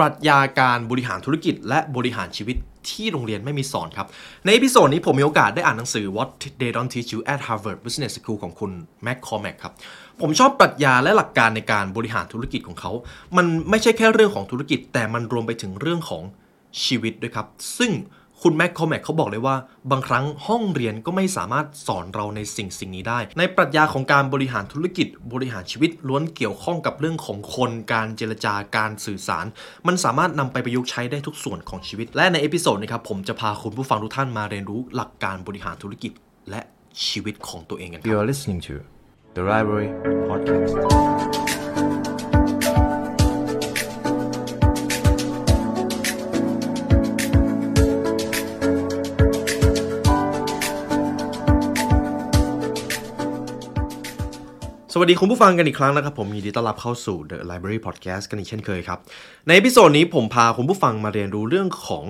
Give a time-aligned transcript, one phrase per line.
[0.00, 2.56] ปรัชญาการบริหารธุรกิจ และบริหารชีวิต
[2.90, 4.06] ที่โรงเรียนไม่มีสอนครับ
[4.44, 6.28] ใน episode นี้ผมมีโอกาสได้อ่านหนังสือ What
[6.60, 9.72] They Don't Teach You at Harvard Business School ของคุณแม็กคอร์แมคครับ
[10.20, 12.92] ผมชอบปรัชญาและหลักการในการบริหารธุรกิจของเขา
[13.36, 16.22] มันไม่ใช่แค่เรื่องของธุรกิจ แต่มันรวมไปถึงเรื่องของ
[16.84, 17.46] ชีวิตด้วยครับ
[17.78, 17.90] ซึ่ง
[18.44, 19.56] คุณแม็กคอร์แมคเขาบอกเลยว่า
[19.90, 29.46] บางครั้งห้องเรียนก็ไม่สามารถสอนเราในสิ่งสิ่งนี้ได้ ในปรัชญาของการบริหารธุรกิจบริหารชีวิตล้วนเกี่ยวข้องกับเรื่องของคน การเจรจาการสื่อสาร
[29.86, 36.12] มันสามารถนำไปประยุกต์ใช้ได้ทุกส่วนของชีวิต และใน episode นี้ครับผมจะพาคุณผู้ฟังทุกท่านมาเรียนรู้หลักการบริหารธุรกิจ
[36.50, 36.60] และ
[37.06, 38.74] ชีวิตของตัวเองกันครับ You are listening to
[39.36, 39.90] the Library
[40.28, 40.74] Podcast.
[54.94, 58.98] สวัสดีคุณผู้ฟังกันอีกครั้งนะครับ ผมยินดีต้อนรับเข้าสู่ The Library Podcast กันอีกเช่นเคยครับ
[59.46, 62.04] ใน episode นี้ผมพาคุณผู้ฟังมาเรียนรู้เรื่องของ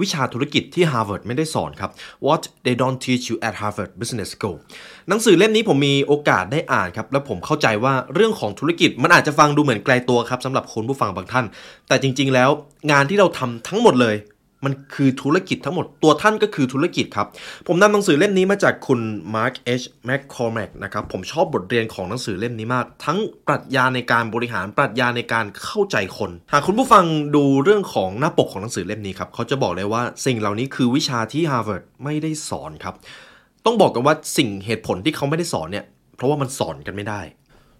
[0.00, 1.90] วิชาธุรกิจที่ Harvard ไม่ได้สอนครับ
[2.26, 4.56] What they don't teach you at Harvard Business School
[5.08, 11.46] หนังสือเล่มนี้ผมมีโอกาสได้อ่านครับ แล้วผมเข้าใจว่าเรื่องของธุรกิจมันอาจจะฟังดูเหมือนไกลตัวครับสำหรับคุณผู้ฟังบางท่าน
[11.88, 12.50] แต่จริง ๆ แล้ว
[12.90, 14.16] งานที่เราทำทั้งหมดเลย
[14.64, 17.26] มันคือธุรกิจทั้งหมดตัวท่านก็คือธุรกิจครับ
[17.66, 19.00] ผมนำหนังสือเล่มนี้มาจากคุณ
[19.34, 19.84] Mark H.
[20.08, 27.04] McCormack นะครับผมชอบบทเรียนของหนังสือเล่มนี้มาก ทั้งปรัชญาในการบริหารปรัชญาในการเข้าใจคน หากคุณผู้ฟัง
[27.36, 32.94] ดูเรื่องของหน้าปกของหนังสือเล่มนี้ครับเขาจะบอกเลยว่าสิ่งเหล่านี้คือวิชาที่ Harvard ไม่ได้สอนครับ
[33.64, 37.20] ต้องบอกกันว่าสิ่งเหตุผลที่เขาไม่ได้สอนเนี่ยเพราะว่ามันสอนกันไม่ได้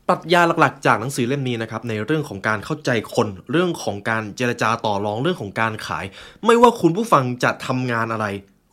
[0.09, 6.05] ปรัชญาหลักๆ จากหนังสือเล่มนี้นะครับในเรื่องของการเข้าใจคนเรื่องของการเจรจาต่อรองเรื่องของการขาย
[6.47, 8.27] ไม่ว่าคุณผู้ฟังจะทำงานอะไร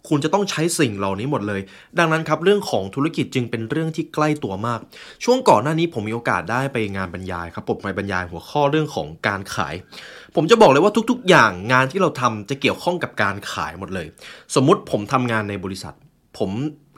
[0.09, 1.61] คุณจะต้องใช้สิ่งเหล่านี้หมดเลย
[1.97, 4.79] ดังนั้นครับเรื่องของธุรกิจจึงเป็นเรื่องที่ใกล้ตัวมาก
[5.23, 9.73] ช่วงก่อนหน้านี้ผมมีโอกาสได้ไปงานบรรยายครับผมไปบรรยายหัวข้อเรื่องของการขาย
[10.35, 14.07] ผมจะบอกเลยว่าทุกๆ อย่างงานที่เราทำจะเกี่ยวข้องกับการขายหมดเลย
[14.55, 15.93] สมมุติผมทำงานในบริษัท
[16.39, 16.51] ผม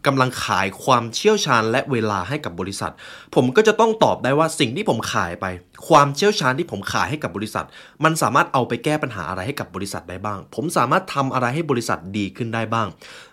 [0.08, 2.92] กำลังขายความเชี่ยวชาญและเวลาให้กับบริษัท
[3.36, 5.46] ผมก็จะต้องตอบได้ว่าสิ่งที่ผมขายไป
[5.88, 7.66] ความเชี่ยวชาญที่ผมขายให้กับบริษัท
[8.04, 12.88] มันสามารถเอาไปแก้ปัญหาอะไรให้กับบริษัทได้บ้าง ผมสามารถทำอะไรให้บริษัทดีขึ้นได้บ้าง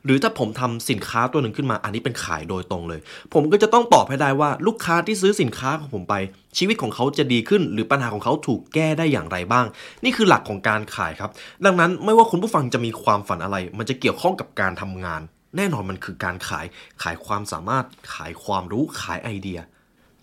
[0.05, 3.01] หรือถ้าผมทำสินค้าตัวหนึ่งขึ้นมา อันนี้เป็นขายโดยตรงเลย
[3.35, 6.15] ผมก็จะต้องตอบให้ได้ว่าลูกค้าที่ซื้อสินค้าของผมไป
[6.59, 9.67] ชีวิตของเขาจะดีขึ้น หรือปัญหาของเขาถูกแก้ได้อย่างไรบ้าง
[10.05, 11.31] นี่คือหลักของการขายครับ
[11.65, 15.23] ดังนั้นไม่ว่าคุณผู้ฟังจะมีความฝันอะไร มันจะเกี่ยวข้องกับการทำงาน
[15.57, 16.67] แน่นอนมันคือการขาย
[17.03, 17.85] ขายความสามารถ
[18.15, 19.61] ขายความรู้ขายไอเดีย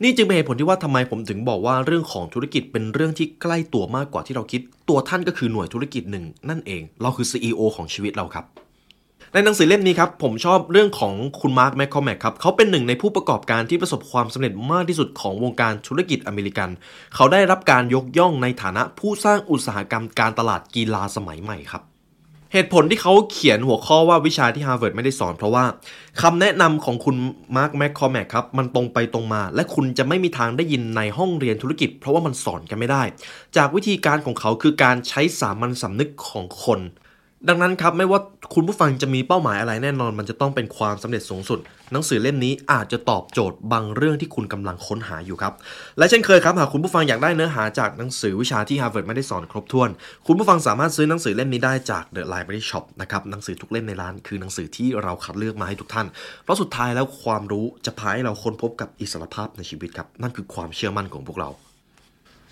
[0.03, 8.45] นี่จึงเป็นเหตุผลที่ว่าทำไมผมถึงบอกว่าเรื่องของธุรกิจเป็นเรื่องที่ใกล้ตัวมากกว่าที่เราคิด ตัวท่านก็คือหน่วยธุรกิจหนึ่งนั่นเอง เราคือ CEO ของชีวิตเราครับ
[9.33, 16.69] ในหนังสือเล่มนี้ครับ ผมชอบเรื่องของคุณมาร์คแมคคอมแมกครับ เขาเป็นหนึ่งในผู้ประกอบการที่ประสบความสำเร็จมากที่สุดของวงการธุรกิจอเมริกัน
[17.15, 21.83] เขาได้รับการยกย่องในฐานะผู้สร้างอุตสาหกรรมการตลาดกีฬาสมัยใหม่ครับ
[22.53, 25.65] เหตุผลที่เขาเขียนหัวข้อว่าวิชาที่ Harvard ไม่ได้สอน เพราะว่า
[26.21, 27.15] คำแนะนำของคุณ
[27.55, 33.03] มาร์คแมคคอมแมกครับ มันตรงไปตรงมา และคุณจะไม่มีทางได้ยินในห้องเรียนธุรกิจ เพราะว่ามันสอนกันไม่ได้
[33.55, 36.79] จากวิธีการของเขาคือการใช้สามัญสำนึกของคน
[37.49, 38.19] ดังนั้นครับไม่ว่า
[38.53, 41.59] คุณผู้ฟังจะมีเป้าหมายอะไรแน่นอน มันจะต้องเป็นความสำเร็จสูงสุด
[41.91, 45.53] หนังสือเล่มนี้อาจจะตอบโจทย์บางเรื่องที่คุณกำลังค้นหาอยู่ครับ
[45.97, 49.89] และเช่นเคยครับหากคุณผู้ฟังอยากได้เนื้อหาจากหนังสือวิชาที่ Harvard ไม่ได้สอนครบถ้วน
[50.27, 56.07] คุณผู้ฟังสามารถซื้อหนังสือเล่มนี้ได้จาก The Library Shop นะครับหนังสือทุกเล่มในร้านคือหนังสือที่เราคัดเลือกมาให้ทุกท่าน
[56.43, 61.51] เพราะสุดท้ายแล้วความรู้จะพาให้เราค้นพบกับอิสรภาพในชีวิตครับนั่นคือความเชื่อมั่นของพวกเรา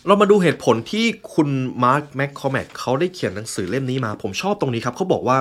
[0.07, 1.49] เรามาดูเหตุผลที่คุณ
[1.83, 5.37] มาร์คแมคคอมแมกเขาได้เขียนหนังสือเล่มนี้มา ผมชอบตรงนี้ครับเขาบอกว่า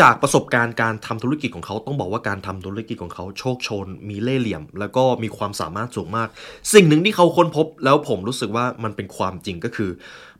[0.00, 6.28] จากประสบการณ์การทำธุรกิจของเขาต้องบอกว่าการทำธุรกิจของเขาโชคชน มีเล่ห์เหลี่ยม แล้วก็มีความสามารถสูงมาก
[6.74, 9.90] สิ่งหนึ่งที่เขาค้นพบ แล้วผมรู้สึกว่ามันเป็นความจริงก็คือ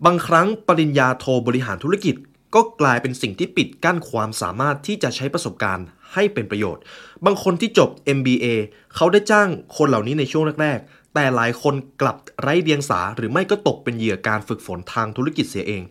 [0.06, 2.14] บางครั้งปริญญาโทบริหารธุรกิจ
[2.54, 6.82] ก็กลายเป็นสิ่งที่ปิดกั้นความสามารถที่จะใช้ประสบการณ์ให้เป็นประโยชน์
[7.24, 8.46] บางคนที่จบ MBA
[8.94, 15.82] เขาได้จ้างคนเหล่านี้ในช่วงแรกๆ แต่หลายคนกลับไร้เดียงสาหรือไม่ก็ตกเป็นเหยื่อการฝึกฝนทางธุรกิจเสียเอง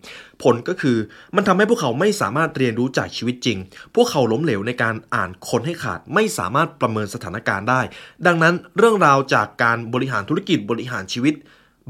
[0.44, 0.98] ผลก็คือ
[1.36, 3.58] มันทำให้พวกเขาไม่สามารถเรียนรู้จากชีวิตจริง
[3.96, 7.82] พวกเขาล้มเหลวในการอ่านคนให้ขาดไม่สามารถประเมินสถานการณ์ได้
[8.28, 11.34] ดังนั้นเรื่องราวจากการบริหารธุรกิจบริหารชีวิต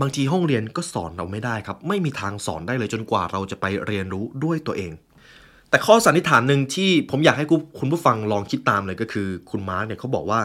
[0.01, 4.91] บางทีห้องเรียนก็สอนเราไม่ได้ครับ ไม่มีทางสอนได้เลยจนกว่าเราจะไปเรียนรู้ด้วยตัวเอง
[5.69, 7.45] แต่ข้อสันนิษฐานหนึ่งที่ผมอยากให้
[7.79, 10.39] คุณผู้ฟังลองคิดตามเลยก็คือคุณมาร์กเนี่ยเขาบอกว่า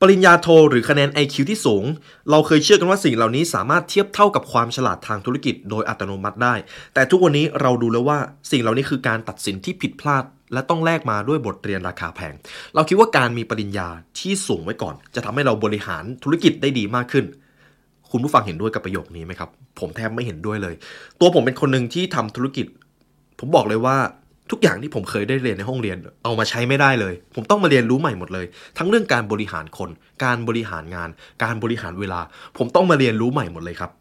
[0.00, 1.84] ปริญญาโทหรือคะแนน IQ ที่สูง
[2.30, 6.54] เราเคยเชื่อกันว่าสิ่งเหล่านี้สามารถเทียบเท่ากับความฉลาดทางธุรกิจโดยอัตโนมัติได้
[6.94, 8.18] แต่ทุกวันนี้เราดูแล้วว่า
[8.50, 12.34] สิ่งเหล่านี้คือการตัดสินที่ผิดพลาด และต้องแลกมาด้วยบทเรียนราคาแพง
[12.74, 13.88] เราคิดว่าการมีปริญญา
[14.18, 17.24] ที่สูงไว้ก่อน จะทำให้เราบริหารธุรกิจได้ดีมากขึ้น
[18.10, 20.74] คุณผู้ฟังเห็นด้วยกับประโยคนี้ไหมครับ ผมแทบไม่เห็นด้วยเลย
[21.20, 22.66] ตัวผมเป็นคนหนึ่งที่ทำธุรกิจ
[23.38, 23.96] ผมบอกเลยว่า
[24.50, 28.46] ทุกอย่างที่ผมเคยได้เรียนในห้องเรียน เอามาใช้ไม่ได้เลย ผมต้องมาเรียนรู้ใหม่หมดเลย
[28.78, 29.90] ทั้งเรื่องการบริหารคน
[30.24, 31.08] การบริหารงาน
[31.44, 32.20] การบริหารเวลา
[32.56, 33.92] ผมต้องมาเรียนรู้ใหม่หมดเลยครับ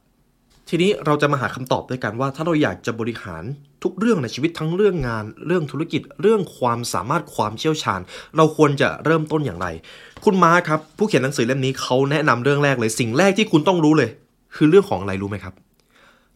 [0.70, 3.44] ทีนี้เราจะมาหาคำตอบด้วยกันว่า ถ้าเราอยากจะบริหาร
[3.84, 8.00] ทุกเรื่องในชีวิตทั้งเรื่องงาน เรื่องธุรกิจ เรื่องความสามารถความเชี่ยวชาญ
[8.38, 9.68] เราควรจะเริ่มต้นอย่างไร
[10.26, 14.10] คุณมาคครับ ผู้เขียนหนังสือเล่มนี้เขาแนะนำเรื่องแรกเลย สิ่งแรกที่คุณต้องรู้เลย
[14.56, 15.54] คือเรื่องของอะไรรู้ไหมครับ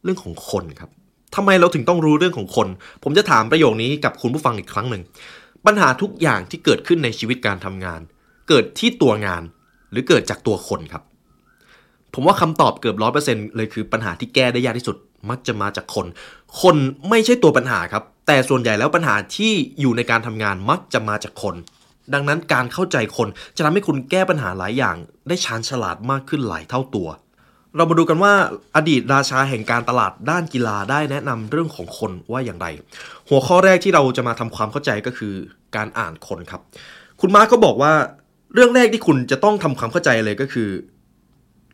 [0.03, 0.89] เรื่องของคนครับ
[1.35, 2.67] ทำไมเราถึงต้องรู้เรื่องของคน
[3.03, 5.03] ผมจะถามประโยคนี้กับคุณผู้ฟังอีกครั้งหนึ่ง
[5.65, 8.01] ปัญหาทุกอย่างที่เกิดขึ้นในชีวิตการทำงาน
[8.49, 9.43] เกิดที่ตัวงาน
[9.91, 11.03] หรือเกิดจากตัวคนครับ
[12.13, 14.97] ผมว่าคำตอบเกือบร้อยเปอร์เซ็นเลยคือปัญหาที่แก้ได้ยากที่สุด
[15.29, 16.05] มักจะมาจากคน
[16.61, 16.75] คน
[17.09, 21.55] ไม่ใช่ตัวปัญหาครับ แต่ส่วนใหญ่แล้วปัญหาที่อยู่ในการทำงานมักจะมาจากคน
[22.13, 24.95] ดังนั้นการเข้าใจคนจะทำให้คุณแก้ปัญหาหลายอย่าง
[25.27, 27.07] ได้ชาญฉลาดมากขึ้นหลายเท่าตัว
[27.75, 28.33] เรามาดูกันว่า
[28.75, 32.67] อดีตราชาแห่งการตลาดด้านกีฬาได้แนะนำเรื่องของคนว่าอย่างไร
[33.29, 35.33] หัวข้อแรกที่เราจะมาทำความเข้าใจก็คือ
[35.75, 36.61] การอ่านคนครับ
[37.21, 37.93] คุณมาร์กก็บอกว่า
[38.53, 40.69] เรื่องแรกที่คุณจะต้องทำความเข้าใจเลยก็คือ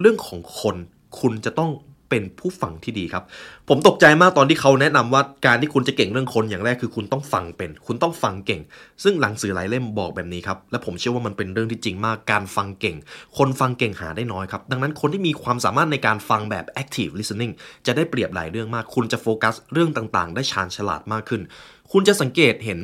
[0.02, 0.76] เรื่องของคน
[1.20, 1.72] คุณจะต้อง
[2.10, 3.24] เป็นผู้ฟังที่ดีครับ
[3.70, 8.62] ผมตกใจมากตอนที่เขาแนะนำว่าการที่คุณจะเก่งเรื่องคนอย่างแรกคือคุณต้องฟังเป็น คุณต้องฟังเก่ง
[9.04, 12.98] ซึ่งหลังสือหลายเล่มบอกแบบนี้ครับและผมเชื่อว่ามันเป็นเรื่องที่จริงมากการฟังเก่ง
[13.38, 17.54] คนฟังเก่งหาได้น้อยครับ ดังนั้นคนที่มีความสามารถในการฟังแบบ active listening
[17.86, 21.42] จะได้เปรียบหลายเรื่องมาก คุณจะโฟกัสเรื่องต่างๆ ได้ชาญฉลาดมากขึ้น
[21.92, 22.80] คุณจะสังเกตเห็น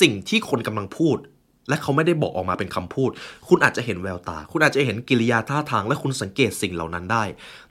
[0.00, 1.18] สิ่งที่คนกำลังพูด
[1.68, 3.10] และเขาไม่ได้บอกออกมาเป็นคำพูด
[3.48, 7.24] คุณอาจจะเห็นแววตา คุณอาจจะเห็นกิริยาท่าทาง และคุณสังเกตสิ่งเหล่านั้นได้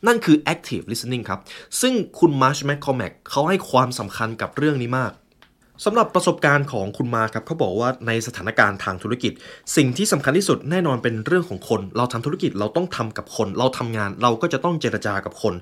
[0.08, 1.40] นั่นคือ active listening ครับ
[1.82, 5.12] ซึ่งคุณมาร์ชแมคคอมแมกเขาให้ความสำคัญกับเรื่องนี้มาก
[5.84, 9.32] สำหรับประสบการณ์ของคุณมาครับเขาบอกว่าในสถานการณ์ทางธุรกิจ
[9.76, 15.54] สิ่งที่สำคัญที่สุดแน่นอนเป็นเรื่องของคน เราทำธุรกิจเราต้องทำกับคน เราทำงานเราก็จะต้องเจรจากับคน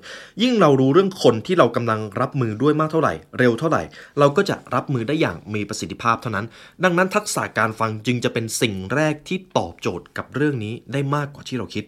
[0.42, 3.82] ยิ่งเรารู้เรื่องคนที่เรากำลังรับมือด้วยมากเท่าไหร่ เร็วเท่าไหร่
[4.18, 6.46] เราก็จะรับมือได้อย่างมีประสิทธิภาพเท่านั้น
[6.84, 11.84] ดังนั้นทักษะการฟังจึงจะเป็นสิ่งแรกที่ตอบโจทย์กับเรื่องนี้ได้มากกว่าที่เราคิด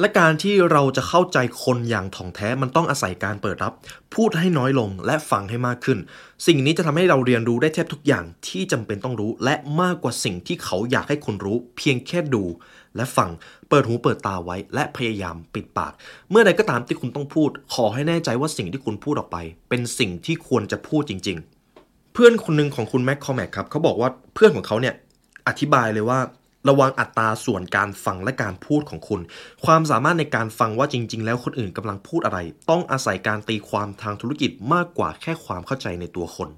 [0.00, 3.72] และการที่เราจะเข้าใจคนอย่างถ่องแท้มันต้องอาศัยการเปิดรับ
[4.14, 5.98] พูดให้น้อยลงและฟังให้มากขึ้น
[6.46, 12.44] สิ่งนี้จะทำให้เราเรียนรู้ได้แทบทุกอย่างที่จำเป็นต้องรู้ และมากกว่าสิ่งที่เขาอยากให้คุณรู้ เพียงแค่ดู
[12.96, 13.30] และฟัง
[13.68, 15.92] เปิดหูเปิดตาไว้ และพยายามปิดปาก
[16.30, 19.36] เมื่อใดก็ตามที่คุณต้องพูด ขอให้แน่ใจว่าสิ่งที่คุณพูดออกไป
[19.68, 21.38] เป็นสิ่งที่ควรจะพูดจริง
[21.76, 24.94] ๆ เพื่อนคนหนึ่งของคุณแม็กคอมแมกครับเขาบอกว่าเพื่อนของเขาเนี่ย
[25.48, 26.18] อธิบายเลยว่า
[26.68, 29.20] ระวังอัตราส่วนการฟังและการพูดของคุณ
[29.64, 32.38] ความสามารถในการฟังว่าจริง ๆ แล้วคนอื่นกำลังพูดอะไร
[32.70, 36.48] ต้องอาศัยการตีความทางธุรกิจมากกว่าแค่ความเข้าใจในตัวคน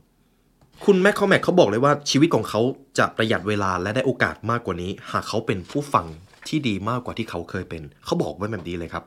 [0.85, 2.61] คุณแมคคอมแมกเขาบอกเลยว่าชีวิตของเขา
[2.99, 6.07] จะประหยัดเวลาและได้โอกาสมากกว่านี้ หากเขาเป็นผู้ฟัง
[6.49, 9.05] ที่ดีมากกว่าที่เขาเคยเป็น เขาบอกไว้แบบนี้เลยครับ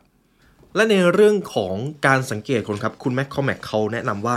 [0.75, 1.75] และในเรื่องของ
[2.07, 4.36] การสังเกตคนครับ คุณแมคคอมแมกเขาแนะนำว่า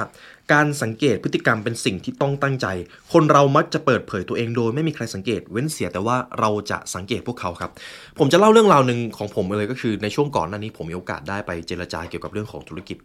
[0.53, 2.67] การสังเกตพฤติกรรมเป็นสิ่งที่ต้องตั้งใจ
[3.13, 7.71] คนเรามักจะเปิดเผยตัวเองโดยไม่มีใครสังเกต เว้นเสียแต่ว่าเราจะสังเกตพวกเขาครับ
[8.19, 12.97] ผมจะเล่าเรื่องราวหนึ่งของผมเลยก็คือในช่วงก่อนหน้านี้ผมมีโอกาสได้ไปเจรจาเกี่ยวกับเรื่องของธุรกิจ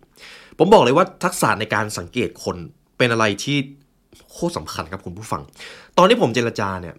[0.60, 2.56] ผมบอกเลยว่าทักษะในการสังเกตคน
[2.98, 3.58] เป็นอะไรที่
[4.32, 5.42] โคตรสำคัญครับคุณผู้ฟัง
[5.98, 6.96] ตอนที่ผมเจรจาเนี่ย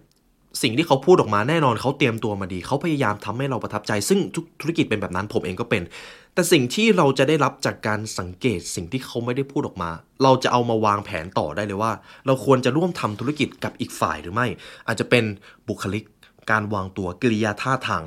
[0.61, 4.19] สิ่งที่เขาพูดออกมาแน่นอนเขาเตรียมตัวมาดี เขาพยายามทำให้เราประทับใจ ซึ่ง
[4.61, 5.83] ธุรกิจเป็นแบบนั้นผมเองก็เป็น
[6.33, 9.91] แต่สิ่งที่เราจะได้รับจากการสังเกตสิ่งที่เขาไม่ได้พูดออกมา
[10.23, 11.91] เราจะเอามาวางแผนต่อได้เลยว่า
[12.25, 14.47] เราควรจะร่วมทำธุรกิจกับอีกฝ่ายหรือไม่
[14.87, 15.23] อาจจะเป็น
[15.67, 16.03] บุคลิก
[16.51, 18.01] การวางตัวกิริยาท่าทาง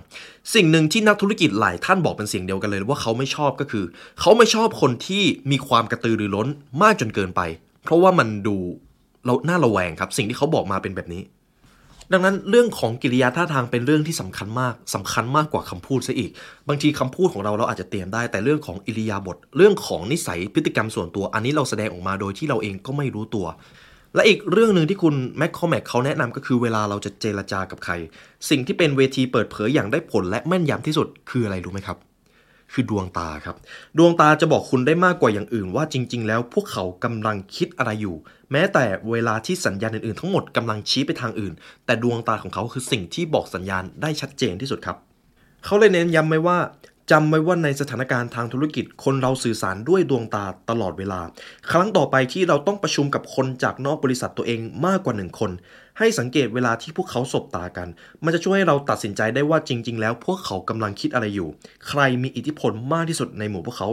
[0.54, 3.84] สิ่งหนึ่งที่นักธุรกิจหลายท่านบอกเป็นเสียงเดียวกันเลยว่าเขาไม่ชอบก็คือ
[4.20, 6.48] เขาไม่ชอบคนที่มีความกระตือรือร้น
[6.82, 7.40] มากจนเกินไป
[7.84, 8.56] เพราะว่ามันดู
[9.24, 11.22] เราหน้าระแวงครับ สิ่งที่เขาบอกมาเป็นแบบนี้
[12.12, 16.30] ดังนั้นเรื่องของกิริยาท่าทางเป็นเรื่องที่สำคัญมากสำคัญมากกว่าคำพูดซะอีก
[16.68, 23.46] บางทีคำพูดของเราเราอาจจะเตรียมได้ แต่เรื่องของอิริยาบถเรื่องของนิสัยพฤติกรรมส่วนตัว อันนี้เราแสดงออกมาโดยที่เราเองก็ไม่รู้ตัว
[24.14, 27.92] และอีกเรื่องหนึ่งที่คุณแมคคอมแมกเขาแนะนำก็คือเวลาเราจะเจรจากับใคร
[28.50, 31.96] สิ่งที่เป็นเวทีเปิดเผยอย่างได้ผลและแม่นยำที่สุดคืออะไรรู้ไหมครับ
[32.72, 33.56] คือดวงตาครับ
[33.98, 38.16] ดวงตาจะบอกคุณได้มากกว่าอย่างอื่นว่าจริง ๆ แล้วพวกเขากำลังคิดอะไรอยู่
[38.52, 41.52] แม้แต่เวลาที่สัญญาณอื่นๆ ทั้งหมดกำลังชี้ไปทางอื่น
[41.86, 44.96] แต่ดวงตาของเขาคือสิ่งที่บอกสัญญาณได้ชัดเจนที่สุดครับ
[45.64, 46.58] เขาเลยเน้นย้ำไว้ว่า
[47.12, 51.20] จำไว้ว่าในสถานการณ์ทางธุรกิจคนเราสื่อสารด้วยดวงตาตลอดเวลา
[51.70, 55.50] ครั้งต่อไปที่เราต้องประชุมกับคนจากนอกบริษัทตัวเองมากกว่าหนึ่งคน
[55.98, 57.88] ให้สังเกตเวลาที่พวกเขาสบตากัน
[58.24, 61.48] มันจะช่วยให้เราตัดสินใจได้ว่าจริง ๆ แล้วพวกเขากำลังคิดอะไรอยู่
[61.88, 63.88] ใครมีอิทธิพลมากที่สุดในหมู่พวกเขา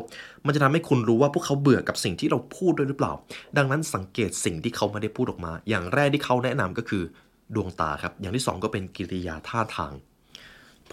[0.46, 3.14] มันจะทำให้คุณรู้ว่าพวกเขาเบื่อกับสิ่งที่เราพูดด้วยหรือเปล่า
[3.58, 7.04] ดังนั้นสังเกตสิ่งที่เขาไม่ได้พูดออกมา อย่างแรกที่เขาแนะนำก็คือ
[7.56, 9.94] ดวงตาครับ อย่างที่สองก็เป็นกิริยาท่าทาง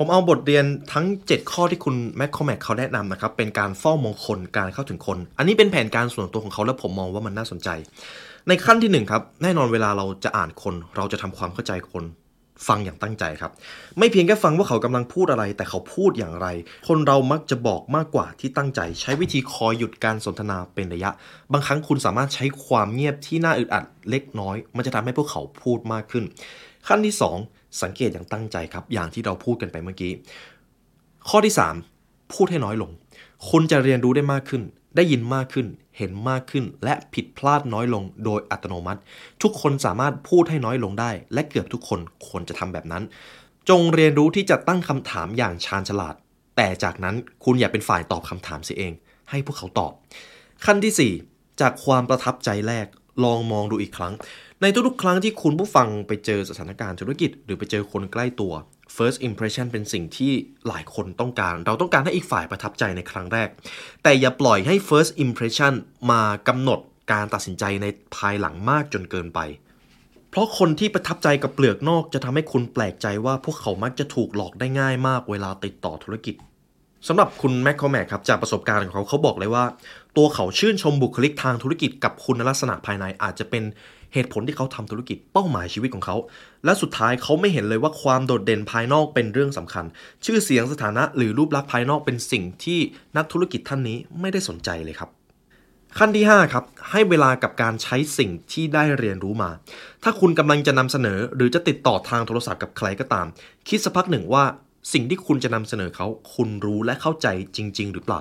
[0.02, 7.68] ผมเอาบทเรียนทั้ง 7 ข้อที่คุณแมคคอมแมกเขาแนะนำนะครับ เป็นการเฝ้ามองคลการเข้าถึงคน อันนี้เป็นแผนการส่วนตัวของเขาและผมมองว่ามันน่าสนใจ
[8.48, 12.04] ในขั้นที่ 1 ครับ แน่นอนเวลาเราจะอ่านคน เราจะทำความเข้าใจคน
[12.68, 13.52] ฟังอย่างตั้งใจครับ
[13.98, 16.46] ไม่เพียงแค่ฟังว่าเขากำลังพูดอะไร แต่เขาพูดอย่างไร
[16.88, 21.10] คนเรามักจะบอกมากกว่าที่ตั้งใจ ใช้วิธีคอยหยุดการสนทนาเป็นระยะ
[21.52, 26.24] บางครั้งคุณสามารถใช้ความเงียบที่น่าอึดอัดเล็กน้อย มันจะทำให้พวกเขาพูดมากขึ้น
[26.88, 30.12] ขั้นที่ 2 สังเกตอย่างตั้งใจครับ อย่างที่เราพูดกันไปเมื่อกี้
[31.28, 31.54] ข้อที่
[31.94, 32.90] 3 พูดให้น้อยลง
[33.50, 34.62] คุณจะเรียนรู้ได้มากขึ้น
[34.96, 35.66] ได้ยินมากขึ้น
[35.98, 39.00] เห็นมากขึ้น และผิดพลาดน้อยลงโดยอัตโนมัติ
[39.42, 43.02] ทุกคนสามารถพูดให้น้อยลงได้ และเกือบทุกคนควรจะทำแบบนั้น
[43.68, 46.14] จงเรียนรู้ที่จะตั้งคำถามอย่างชาญฉลาด
[46.56, 48.92] แต่จากนั้นคุณอย่าเป็นฝ่ายตอบคำถามเสียเอง
[49.30, 49.92] ให้พวกเขาตอบ
[50.64, 52.86] ขั้นที่ 4 จากความประทับใจแรก
[53.24, 54.14] ลองมองดูอีกครั้ง
[54.62, 58.52] ในทุกๆ ครั้งที่คุณผู้ฟังไปเจอสถานการณ์ธุรกิจ หรือไปเจอคนใกล้ตัว
[58.96, 60.32] first impression เป็นสิ่งที่
[60.68, 63.48] หลายคนต้องการ เราต้องการให้อีกฝ่ายประทับใจในครั้งแรก
[64.02, 65.72] แต่อย่าปล่อยให้ first impression
[66.10, 66.80] มากำหนด
[67.12, 67.86] การตัดสินใจใน
[68.16, 69.40] ภายหลังมากจนเกินไป
[70.30, 76.34] เพราะคนที่ประทับใจกับเปลือกนอกจะทำให้คุณแปลกใจว่าพวกเขามักจะถูกหลอกได้ง่ายมากเวลาติดต่อธุรกิจ
[77.08, 79.64] สำหรับคุณแมคคอแมกครับจากประสบการณ์ของเขาเขาบอกเลยว่า
[80.16, 83.64] ตัวเขาชื่นชมบุคลิกทางธุรกิจกับคุณลักษณะภายในอาจจะเป็น
[84.14, 86.16] เหตุผลที่เขาทำธุรกิจเป้าหมายชีวิตของเขา
[86.64, 89.84] และสุดท้ายเขาไม่เห็นเลยว่าความโดดเด่นภายนอกเป็นเรื่องสำคัญ
[90.24, 92.78] ชื่อเสียงสถานะหรือรูปลักษณ์ภายนอกเป็นสิ่งที่
[93.16, 95.10] นักธุรกิจท่านนี้ไม่ได้สนใจเลยครับ
[95.98, 99.50] ขั้นที่5ครับให้เวลากับการใช้สิ่งที่ได้เรียนรู้มา
[100.02, 103.26] ถ้าคุณกำลังจะนำเสนอ หรือจะติดต่อทางโทรศัพท์กับใครก็ตาม
[103.68, 104.44] คิดสักพักหนึ่งว่า
[104.92, 107.26] สิ่งที่คุณจะนำเสนอเขา คุณรู้และเข้าใจ
[107.56, 108.20] จริง ๆ หรือเปล่า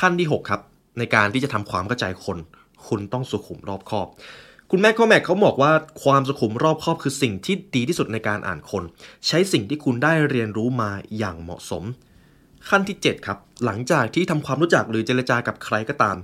[0.00, 0.60] ขั้นที่ 6 ครับ
[0.98, 2.38] ในการที่จะทำความเข้าใจคน
[2.88, 4.06] คุณต้องสุขุมรอบคอบ
[4.72, 5.72] คุณแม่ข้อแม็กเขาบอกว่า
[6.02, 8.82] ความสุขุมรอบครอบคือสิ่งที่ดีที่สุดในการอ่านคน
[9.26, 11.84] ใช้สิ่งที่คุณได้เรียนรู้มาอย่างเหมาะสม
[12.68, 16.16] ขั้นที่ 7 ครับ หลังจากที่ทำความรู้จักหรือเจรจากับใครก็ตาม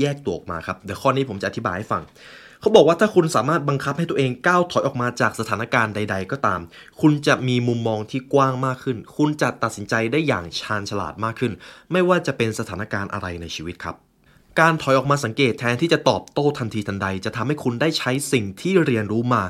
[0.00, 2.02] แยกตัวออกมาครับเดี๋ยวข้อนี้ผมจะอธิบายให้ฟัง
[2.60, 6.60] เขาบอกว่าถ้าคุณสามารถบังคับให้ตัวเองก้าวถอยออกมาจากสถานการณ์ใด ๆ ก็ตาม
[7.00, 11.52] คุณจะมีมุมมองที่กว้างมากขึ้น คุณจะตัดสินใจได้อย่างชาญฉลาดมากขึ้น
[11.92, 13.96] ไม่ว่าจะเป็นสถานการณ์อะไรในชีวิตครับ
[14.58, 19.42] การถอยออกมาสังเกตแทนที่จะตอบโต้ทันทีทันใด จะทำให้คุณได้ใช้สิ่งที่เรียนรู้มา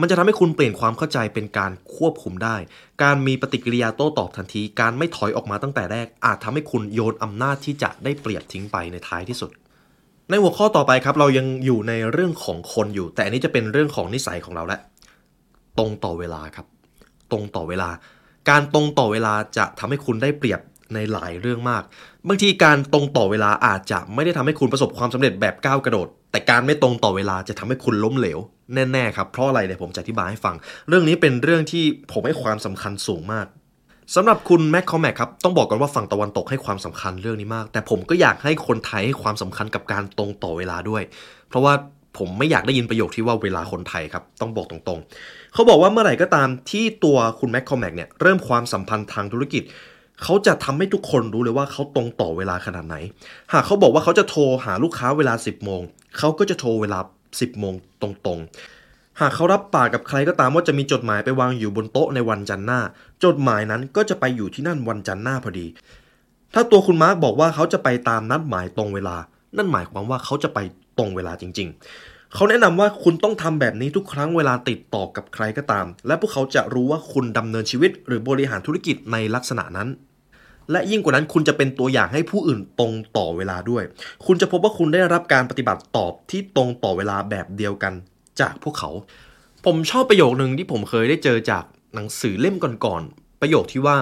[0.00, 2.56] มันจะทำให้คุณเปลี่ยนความเข้าใจเป็นการควบคุมได้
[3.02, 9.50] การมีปฏิกิริยาโต้ตอบทันที การไม่ถอยออกมาตั้งแต่แรก อาจทำให้คุณโยนอำนาจที่จะได้เปรียบทิ้งไปในท้ายที่สุด
[10.30, 14.78] ในหัวข้อต่อไปครับ เรายังอยู่ในเรื่องของคนอยู่ แต่อันนี้จะเป็นเรื่องของนิสัยของเราและ
[15.78, 16.66] ตรงต่อเวลาครับ
[17.30, 17.90] ตรงต่อเวลา
[18.50, 20.60] การตรงต่อเวลาจะทำให้คุณได้เปรียบ
[20.94, 21.82] ในหลายเรื่องมาก
[22.28, 28.38] บางทีการตรงต่อเวลาอาจจะไม่ได้ทำให้คุณประสบความสำเร็จแบบก้าวกระโดด แต่การไม่ตรงต่อเวลาจะทำให้คุณล้มเหลว
[28.74, 30.54] แน่ๆครับเพราะอะไรเดี๋ยวผมจะอธิบายให้ฟัง
[30.88, 33.46] เรื่องนี้เป็นเรื่องที่ผมให้ความสำคัญสูงมาก
[34.14, 41.02] สำหรับคุณแม็กคอมแมกครับต้องบอกกันว่าฝั่งตะวันตกให้ความสำคัญเรื่องนี้มาก แต่ผมก็อยากให้คนไทยให้ความสำคัญกับการตรงต่อเวลาด้วย
[41.48, 41.74] เพราะว่า
[42.18, 49.62] ผมไม่อยากได้ยินประโยคที่ว่าเวลาคนไทยครับ ต้องบอกตรงๆ เขาบอกว่าเมื่อไหร่ก็ตามที่ตัวคุณแม็กคอมแมกเนี่ยเริ่มความสัมพันธ์ทางธุรกิจ
[50.22, 52.96] เขาจะทำให้ทุกคนรู้เลยว่าเขาตรงต่อเวลาขนาดไหน
[53.52, 55.82] หากเขาบอกว่าเขาจะโทรหาลูกค้าเวลา 10โมง
[56.18, 56.98] เขาก็จะโทรเวลา
[57.30, 62.80] 10โมงตรงๆ หากเขารับปากกับใครก็ตามว่าจะมีจดหมายไปวางอยู่บนโต๊ะในวันจันทร์หน้า
[63.24, 65.66] จดหมายนั้นก็จะไปอยู่ที่นั่นวันจันทร์หน้าพอดี
[66.54, 69.16] ถ้าตัวคุณมาร์กบอกว่าเขาจะไปตามนัดหมายตรงเวลา
[69.56, 70.58] นั่นหมายความว่าเขาจะไป
[70.98, 79.88] ตรงเวลาจริง ๆเขาแนะนำว่าคุณต้องทำแบบนี้ทุกครั้งเวลาติดต่อกับใครก็ตาม และพวกเขาจะรู้ว่าคุณดำเนินชีวิตหรือบริหารธุรกิจในลักษณะนั้น
[80.70, 83.82] และยิ่งกว่านั้นคุณจะเป็นตัวอย่างให้ผู้อื่นตรงต่อเวลาด้วย
[84.26, 87.92] คุณจะพบว่าคุณได้รับการปฏิบัติตอบที่ตรงต่อเวลาแบบเดียวกัน
[88.40, 88.90] จากพวกเขา
[89.64, 93.96] ผมชอบประโยคนึงที่ผมเคยได้เจอจากหนังสือเล่มก่อนๆประโยคที่ว่า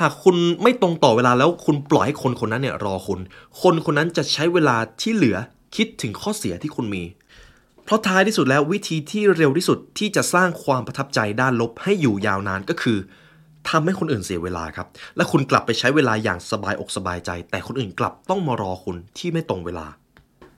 [0.00, 3.20] หากคุณไม่ตรงต่อเวลาแล้วคุณปล่อยให้คนคนนั้นเนี่ยรอคุณ
[3.62, 5.36] คนคนนั้นจะใช้เวลาที่เหลือ
[5.76, 7.04] คิดถึงข้อเสียที่คุณมี
[7.84, 12.98] เพราะท้ายที่สุดแล้ววิธีที่เร็วที่สุดที่จะสร้างความประทับใจด้านลบให้อยู่ยาวนานก็คือ
[13.70, 19.86] ทำให้คนอื่นเสียเวลาครับ และคุณกลับไปใช้เวลาอย่างสบายอกสบายใจ แต่คนอื่นกลับต้องมารอคุณที่ไม่ตรงเวลา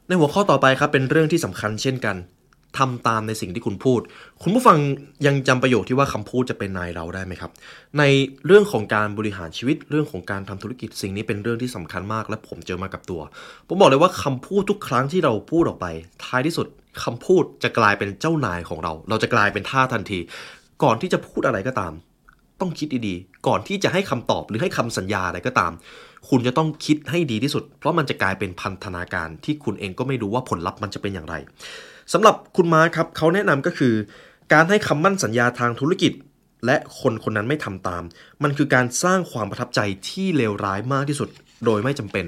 [0.08, 2.16] ในหัวข้อต่อไปครับเป็นเรื่องที่สำคัญเช่นกัน
[2.78, 4.00] ทำตามในสิ่งที่คุณพูด
[4.42, 4.78] คุณผู้ฟัง
[5.26, 7.50] ยังจำประโยคที่ว่าคำพูดจะเป็นนายเราได้ไหมครับ
[7.98, 8.02] ใน
[8.46, 13.20] เรื่องของการบริหารชีวิตเรื่องของการทำธุรกิจสิ่งนี้เป็นเรื่องที่สำคัญมาก และผมเจอมากับตัว
[13.68, 15.86] ผมบอกเลยว่าคำพูดทุกครั้งที่เราพูดออกไป
[16.24, 16.66] ท้ายที่สุด
[17.04, 20.18] คำพูดจะกลายเป็นเจ้านายของเรา เราจะกลายเป็นท่าทันที
[20.82, 21.92] ก่อนที่จะพูดอะไรก็ตาม
[22.60, 25.72] ต้องคิดดีๆ ก่อนที่จะให้คำตอบหรือให้คำสัญญาอะไรก็ตาม
[26.28, 31.34] คุณจะต้องคิดให้ดีที่สุด เพราะมันจะกลายเป็นพันธนาการที่คุณเองก็ไม่รู้ว่าผลลัพธ์มันจะเป็นอย่างไร
[32.12, 33.94] สำหรับคุณมาครับเขาแนะนำก็คือ
[34.52, 36.12] การให้คำมั่นสัญญาทางธุรกิจ
[36.66, 38.02] และคนคนนั้นไม่ทำตาม
[38.42, 41.28] มันคือการสร้างความประทับใจที่เลวร้ายมากที่สุด
[41.64, 42.24] โดยไม่จำเป็น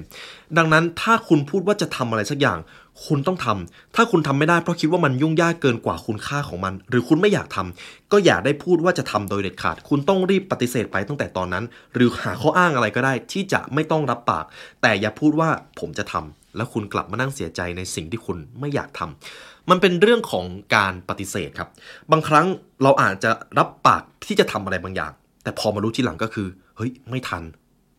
[0.56, 2.58] ดังนั้นถ้าคุณพูดว่าจะทำอะไรสักอย่าง
[3.06, 14.44] คุณต้องทำถ้าคุณทำไม่ได้เพราะคิดว่ามันยุ่งยากเกินกว่าคุณค่าของมัน หรือคุณไม่อยากทำก็อย่าได้พูดว่าจะทำโดยเด็ดขาด คุณต้องรีบปฏิเสธไปตั้งแต่ตอนนั้น หรือหาข้ออ้างอะไรก็ได้ที่จะไม่ต้องรับปาก
[14.82, 15.49] แต่อย่าพูดว่า
[15.80, 20.44] ผมจะทำแล้วคุณกลับมานั่งเสียใจในสิ่งที่คุณไม่อยากทำมันเป็นเรื่องของ
[20.76, 21.68] การปฏิเสธครับ
[22.12, 22.46] บางครั้ง
[22.82, 26.46] เราอาจจะรับปากที่จะทำอะไรบางอย่าง แต่พอมารู้ทีหลังก็คือ
[26.76, 27.42] เฮ้ยไม่ทัน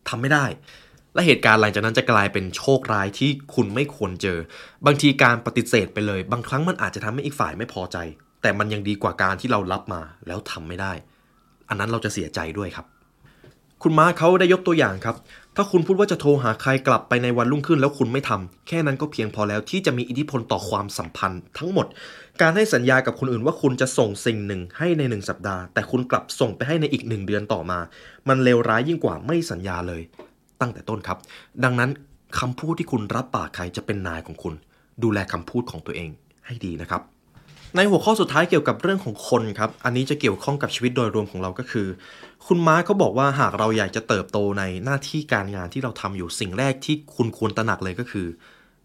[0.08, 0.44] ทำไม่ได้
[1.14, 4.38] และเหตุการณ์หลังจากนั้นจะกลายเป็นโชคร้ายที่คุณไม่ควรเจอ
[4.86, 7.96] บางทีการปฏิเสธไปเลย บางครั้งมันอาจจะทำให้อีกฝ่ายไม่พอใจ
[8.42, 10.92] แต่มันยังดีกว่าการที่เรารับมาแล้วทำไม่ได้
[11.68, 12.86] อันนั้นเราจะเสียใจด้วยครับ
[13.82, 15.16] คุณมาเขาได้ยกตัวอย่างครับ
[15.56, 21.86] ถ้าคุณพูดว่าจะโทรหาใครกลับไปในวันรุ่งขึ้นแล้วคุณไม่ทำแค่นั้นก็เพียงพอแล้วที่จะมีอิทธิพลต่อความสัมพันธ์ ทั้งหมด
[22.40, 27.78] การให้สัญญากับคนอื่นว่าคุณจะส่งสิ่งหนึ่งให้ในหนึ่งสัปดาห์ แต่คุณกลับส่งไปให้ในอีกหนึ่งเดือนต่อมา
[28.28, 30.02] มันเลวร้ายยิ่งกว่าไม่สัญญาเลย
[30.60, 31.18] ตั้งแต่ต้นครับ
[31.64, 31.90] ดังนั้น
[32.38, 34.54] คำพูดที่คุณรับปากใครจะเป็นนายของคุณ
[35.02, 36.10] ดูแลคำพูดของตัวเอง
[36.46, 37.02] ให้ดีนะครับ
[37.76, 41.86] ในหัวข้อสุดท้ายเกี่ยวกับเรื่องของคนครับ อันนี้จะเกี่ยวข้องกับชีวิตโดยรวมของเราก็คือ
[42.46, 48.26] คุณม้าเขาบอกว่าหากเราอยากจะเติบโตในหน้าที่การงานที่เราทำอยู่สิ่งแรกที่คุณควรตระหนักเลยก็คือ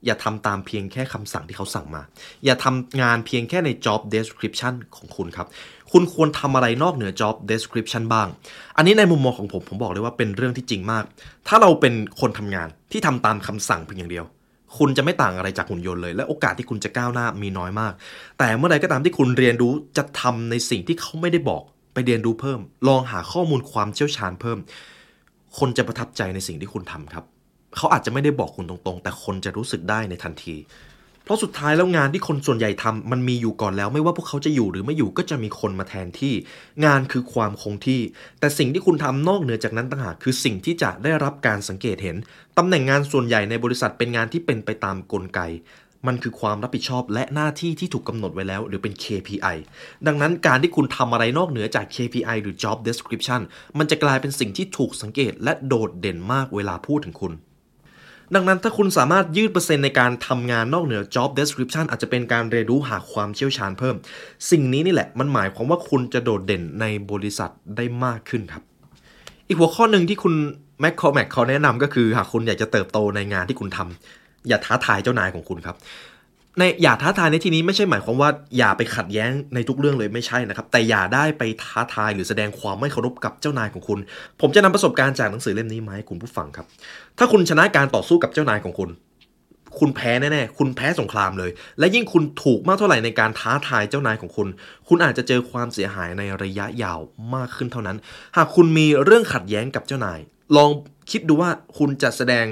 [0.06, 2.02] อย่าทำตามเพียงแค่คำสั่งที่เขาสั่งมา
[2.46, 5.48] อย่าทำงานเพียงแค่ใน job description ของคุณครับ
[5.92, 8.28] คุณควรทำอะไรนอกเหนือ job description บ้าง
[8.78, 11.04] อันนี้ในมุมมองของผม ผมบอกเลยว่าเป็นเรื่องที่จริงมาก
[11.48, 14.26] ถ้าเราเป็นคนทำงานที่ทำตามคำสั่งเพียงอย่างเดียว
[14.78, 17.94] คุณจะไม่ต่างอะไรจากหุ่นยนต์เลย และโอกาสที่คุณจะก้าวหน้ามีน้อยมาก
[18.40, 21.64] แต่เมื่อใดก็ตามที่คุณเรียนรู้จะทำในสิ่งที่เขาไม่ได้บอก
[21.94, 24.58] ไปเรียนรู้เพิ่ม ลองหาข้อมูลความเชี่ยวชาญเพิ่ม
[25.58, 27.24] คนจะประทับใจในสิ่งที่คุณทำครับ
[27.76, 30.58] เขาอาจจะไม่ได้บอกคุณตรงๆ แต่คนจะรู้สึกได้ในทันที
[31.24, 36.34] เพราะสุดท้ายแล้วงานที่คนส่วนใหญ่ทำมันมีอยู่ก่อนแล้ว ไม่ว่าพวกเขาจะอยู่หรือไม่อยู่ก็จะมีคนมาแทนที่
[36.86, 38.02] งานคือความคงที่
[38.40, 42.18] แต่สิ่งที่คุณทำนอกเหนือจากนั้นต่างหากคือสิ่งที่จะได้รับการสังเกตเห็น
[42.58, 45.40] ตำแหน่งงานส่วนใหญ่ในบริษัทเป็นงานที่เป็นไปตามกลไก
[46.08, 49.58] มันคือความรับผิดชอบและหน้าที่ที่ถูกกำหนดไว้แล้ว หรือเป็น KPI
[50.08, 53.42] ดังนั้นการที่คุณทำอะไรนอกเหนือจาก KPI หรือ Job Description
[53.78, 57.34] มันจะกลายเป็นสิ่งที่ถูกสังเกตและโดดเด่นมากเวลาพูดถึงคุณ
[58.36, 63.96] ดังนั้นถ้าคุณสามารถยืดเปอร์เซ็นต์ในการทำงานนอกเหนือ job description อาจจะเป็นการเรียนรู้หาความเชี่ยวชาญเพิ่ม
[64.52, 68.64] สิ่งนี้นี่แหละมันหมายความว่าคุณจะโดดเด่นในบริษัทได้มากขึ้นครับ
[69.48, 70.34] อีกหัวข้อหนึ่งที่คุณ
[70.82, 75.76] แมคคอแมคเขาแนะนำก็คือหากคุณอยากจะเติบโตในงานที่คุณทำอย่าท้าทายเจ้านายของคุณครับ
[76.60, 84.00] ในอย่าท้าทายในที่นี้ไม่ใช่หมายความว่าอย่าไปขัดแย้งในทุกเรื่องเลยไม่ใช่นะครับ แต่อย่าได้ไปท้าทายหรือแสดงความไม่เคารพกับเจ้านายของคุณ
[84.42, 86.66] ผมจะนำประสบการณ์จากหนังสือเล่มนี้มาให้คุณผู้ฟังครับ
[87.18, 88.90] ถ้าคุณชนะการต่อสู้กับเจ้านายของคุณ
[89.80, 94.48] คุณแพ้แน่ๆคุณแพ้สงครามเลย และยิ่งคุณถูกมากเท่าไหร่ในการท้าทายเจ้านายของคุณ
[94.88, 97.00] คุณอาจจะเจอความเสียหายในระยะยาว
[97.36, 97.98] มากขึ้นเท่านั้น
[98.38, 100.20] หากคุณมีเรื่องขัดแย้งกับเจ้านาย
[100.56, 100.70] ลอง
[101.12, 102.46] คิดดูว่าคุณจะแสดง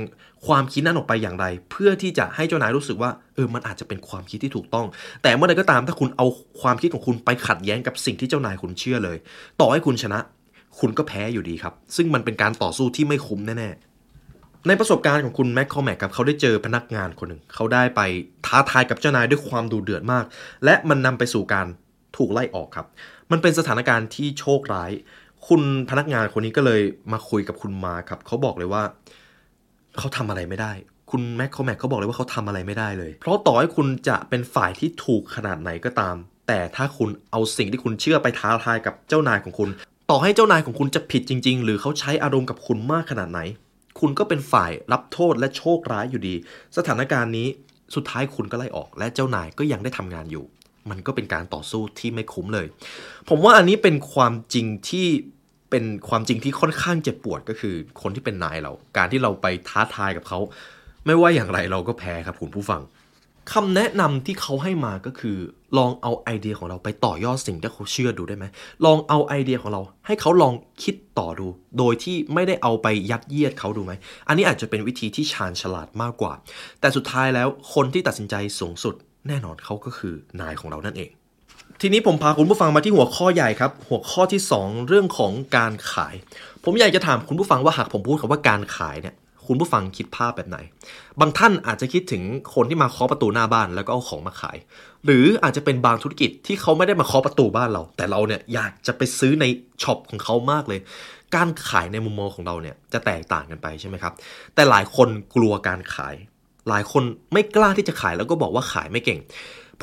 [0.46, 4.86] ความคิดนั้นออกไปอย่างไร เพื่อที่จะให้เจ้านายรู้สึกว่าเออมันอาจจะเป็นความคิดที่ถูกต้อง
[5.24, 6.26] แต่เมื่อใดก็ตามถ้าคุณเอา
[6.62, 9.18] ความคิดของคุณไปขัดแย้งกับสิ่งที่เจ้านายคุณเชื่อเลย
[9.60, 10.20] ต่อให้คุณชนะ
[10.80, 18.02] คุณก็แพ้อยู่ดีครับ ซึ่งมันเป็นการต่อสู้ที่ไม่คุ้มแน่ๆในประสบการณ์ของคุณแม็กคอแมกครับเขาได้เจอพนักงานคนหนึ่ง เขาได้ไป
[18.46, 20.26] ท้าทายกับเจ้านายด้วยความดูเดือดมาก
[20.66, 21.68] และมันนำไปสู่การ
[22.18, 22.88] ถูกไล่ออกครับ
[23.32, 24.92] มันเป็นสถานการณ์ที่โชคร้าย
[25.48, 28.84] คุณพนักงานคนนี้ก็เลยมาคุยกับคุณมาครับ เขาบอกเลยว่า
[29.98, 30.74] เขาทำอะไรไม่ได้
[31.12, 36.16] คุณแม็กคอแม็กเขาบอกเลยว่าเขาทำอะไรไม่ได้เลย เพราะต่อให้คุณจะเป็นฝ่ายที่ถูกขนาดไหนก็ตาม
[36.48, 39.70] แต่ถ้าคุณเอาสิ่งที่คุณเชื่อไปท้าทายกับเจ้านายของคุณ
[40.10, 43.40] ต่อให้เจ้านายของคุณจะผิดจริง ๆ หรือเขาใช้อารมณ์กับคุณมากขนาดไหน
[44.00, 46.36] คุณก็เป็นฝ่ายรับโทษและโชคร้ายอยู่ดี
[46.78, 47.48] สถานการณ์นี้
[47.96, 50.46] สุดท้ายคุณก็ไล่ออก และเจ้านายก็ยังได้ทำงานอยู่
[50.90, 52.68] มันก็เป็นการต่อสู้ที่ไม่คุ้มเลย
[53.30, 55.08] ผมว่าอันนี้เป็นความจริงที่
[55.70, 60.40] เป็นความจริงที่ค่อนข้างเจ็บปวดก็คือคนที่เป็นนายเรา การที่เราไปท้าทายกับเขา
[61.06, 62.82] ไม่ว่าอย่างไรเราก็แพ้ครับคุณผู้ฟัง
[63.54, 65.38] คำแนะนำที่เขาให้มาก็คือ
[65.78, 68.46] ลองเอาไอเดียของเราไปต่อยอดสิ่งที่เขาเชื่อดูได้ไหม
[68.86, 70.54] ลองเอาไอเดียของเรา ให้เขาลอง
[70.84, 73.94] คิดต่อดู โดยที่ไม่ได้เอาไปยัดเยียดเขาดูไหม
[74.28, 76.34] อันนี้อาจจะเป็นวิธีที่ชาญฉลาดมากกว่า
[76.80, 78.96] แต่สุดท้ายแล้วคนที่ตัดสินใจสูงสุด
[79.28, 81.12] แน่นอนเขาก็คือนายของเรานั่นเอง
[81.82, 86.16] ทีนี้ผมพาคุณผู้ฟังมาที่หัวข้อใหญ่ครับ หัวข้อที่ 2 เรื่องของการขาย
[86.64, 89.16] ผมอยากจะถามคุณผู้ฟังว่าหากผมพูดคำว่าการขายเนี่ย
[89.48, 90.58] คุณผู้ฟังคิดภาพแบบไหน
[91.20, 92.24] บางท่านอาจจะคิดถึง
[92.56, 94.58] คนที่มาเคาะประตูหน้าบ้านแล้วก็เอาของมาขาย
[95.06, 99.46] หรืออาจจะเป็นบางธุรกิจที่เขาไม่ได้มาเคาะประตูบ้านเรา แต่เราเนี่ยอยากจะไปซื้อใน
[99.84, 100.80] ช็อปของเขามากเลย
[101.36, 104.14] การขายในมุมมองของเราเนี่ยจะแตกต่างกันไปใช่ไหมครับ
[104.56, 106.16] แต่หลายคนกลัวการขาย
[106.70, 109.20] หลายคนไม่กล้าที่จะขายแล้วก็บอกว่าขายไม่เก่ง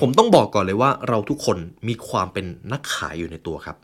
[0.01, 3.77] ผมต้องบอกก่อนเลยว่าเราทุกคนมีความเป็นนักขายอยู่ในตัวครับ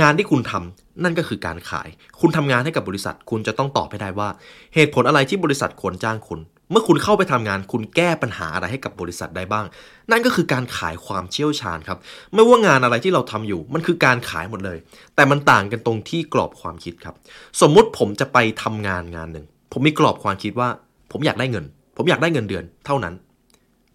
[0.00, 1.88] งานที่คุณทำนั่นก็คือการขาย
[2.20, 4.28] คุณทำงานให้กับบริษัท คุณจะต้องตอบให้ได้ว่า
[4.74, 9.64] เหตุผลอะไรที่บริษัทควรจ้างคุณ เมื่อคุณเข้าไปทำงาน คุณแก้ปัญหาอะไรให้กับบริษัทได้บ้าง
[10.10, 11.98] นั่นก็คือการขายความเชี่ยวชาญครับ
[12.34, 14.78] ไม่ว่างานอะไรที่เราทำอยู่ มันคือการขายหมดเลย
[15.14, 17.14] แต่มันต่างกันตรงที่กรอบความคิดครับ
[17.60, 20.68] สมมุติผมจะไปทำงานงานหนึ่ง ผมมีกรอบความคิดว่า
[21.12, 21.64] ผมอยากได้เงิน
[21.96, 23.14] ผมอยากได้เงินเดือน เท่านั้น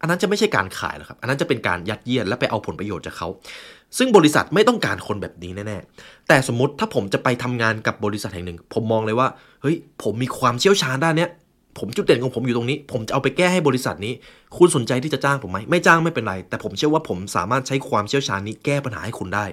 [0.00, 3.28] อันนั้นจะไม่ใช่การขายหรอกครับ อันนั้นจะเป็นการยัดเยียดและไปเอาผลประโยชน์จากเขา
[3.98, 9.28] ซึ่งบริษัทไม่ต้องการคนแบบนี้แน่ๆ แต่สมมติถ้าผมจะไปทำงานกับบริษัทแห่งหนึ่ง ผมมองเลยว่า
[9.62, 11.30] เฮ้ย ผมมีความเชี่ยวชาญด้านเนี้ย
[11.78, 14.12] ผมจุดเด่นของผมอยู่ตรงนี้ ผมจะเอาไปแก้ให้บริษัทนี้
[14.56, 19.46] คุณสนใจที่จะจ้างผมไหม ไม่จ้างไม่เป็นไร แต่ผมเชื่อว่าผมสามารถใช้ความเชี่ยวชาญนี้แก้ปัญหาให้คุณได้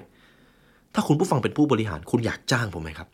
[0.94, 3.08] ถ้าคุณผู้ฟังเป็นผู้บริหาร คุณอยากจ้างผมไหมครับ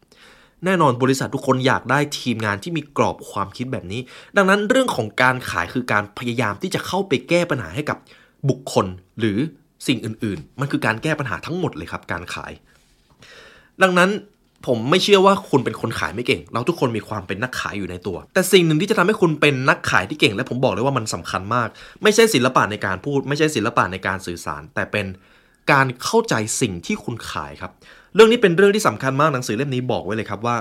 [0.64, 4.00] แน่นอนบริษัททุกคนอยากได้ทีมงานที่มีกรอบความคิดแบบนี้
[4.36, 7.98] ดังนั้นเรื่องของการขายคือการพยายามที่จะเข้าไปแก้ปัญหาให้กับ
[8.48, 8.86] บุคคล
[9.18, 9.38] หรือ
[9.86, 12.52] สิ่งอื่นๆ มันคือการแก้ปัญหาทั้งหมดเลยครับการขาย
[13.82, 14.10] ดังนั้น
[14.66, 21.68] ผมไม่เชื่อว่าคุณเป็นคนขายไม่เก่ง เราทุกคนมีความเป็นนักขายอยู่ในตัว แต่สิ่งหนึ่งที่จะทำให้คุณเป็นนักขายที่เก่ง และผมบอกเลยว่ามันสำคัญมาก
[22.02, 25.06] ไม่ใช่ศิลปะในการพูด ไม่ใช่ศิลปะในการสื่อสาร แต่เป็น
[25.72, 27.72] การเข้าใจสิ่งที่คุณขายครับ
[28.14, 30.56] เรื่องนี้เป็นเรื่องที่สำคัญมากหนังสือเล่มนี้บอกไว้เลยครับว่า